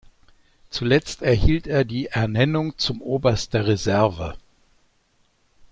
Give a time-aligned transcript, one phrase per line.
[0.71, 4.35] Zuletzt erhielt er die Ernennung zum Oberst der Reserve.